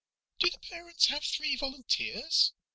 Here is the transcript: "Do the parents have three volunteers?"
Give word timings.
"Do 0.39 0.49
the 0.49 0.57
parents 0.57 1.05
have 1.09 1.23
three 1.23 1.55
volunteers?" 1.55 2.53